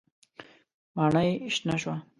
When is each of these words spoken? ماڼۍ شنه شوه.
ماڼۍ 0.95 1.29
شنه 1.55 1.75
شوه. 1.81 1.95